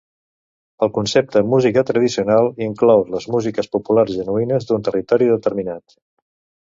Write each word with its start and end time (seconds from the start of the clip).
El 0.85 0.89
concepte 0.95 1.43
música 1.49 1.83
tradicional 1.91 2.49
inclou 2.69 3.03
les 3.17 3.29
músiques 3.35 3.71
populars 3.77 4.15
genuïnes 4.17 4.67
d'un 4.71 4.89
territori 4.89 5.29
determinat. 5.37 5.97